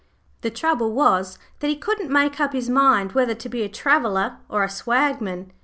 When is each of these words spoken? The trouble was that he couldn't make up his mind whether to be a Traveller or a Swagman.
The 0.41 0.49
trouble 0.49 0.93
was 0.93 1.37
that 1.59 1.67
he 1.67 1.75
couldn't 1.75 2.09
make 2.09 2.39
up 2.39 2.53
his 2.53 2.71
mind 2.71 3.11
whether 3.11 3.35
to 3.35 3.47
be 3.47 3.61
a 3.61 3.69
Traveller 3.69 4.37
or 4.49 4.63
a 4.63 4.67
Swagman. 4.67 5.51